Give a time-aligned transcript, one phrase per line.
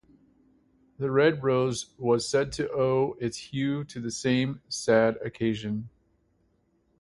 [0.97, 5.91] The red rose was said to owe its hue to the same sad occasion.